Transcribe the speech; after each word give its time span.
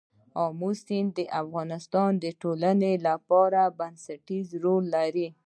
آمو 0.43 0.69
سیند 0.83 1.09
د 1.17 1.19
افغانستان 1.41 2.11
د 2.23 2.25
ټولنې 2.41 2.93
لپاره 3.07 3.61
بنسټيز 3.79 4.47
رول 4.63 4.83
لري. 4.95 5.27